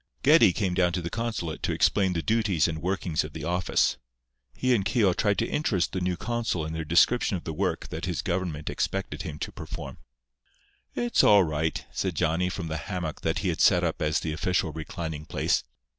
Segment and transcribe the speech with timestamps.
[0.23, 3.97] Geddie came down to the consulate to explain the duties and workings of the office.
[4.55, 7.89] He and Keogh tried to interest the new consul in their description of the work
[7.89, 9.99] that his government expected him to perform.
[10.95, 14.33] "It's all right," said Johnny from the hammock that he had set up as the
[14.33, 15.63] official reclining place.